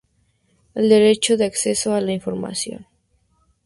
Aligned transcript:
El 0.73 0.89
"derecho 0.89 1.37
de 1.37 1.45
acceso 1.45 1.93
a 1.93 2.01
la 2.01 2.11
información". 2.11 2.87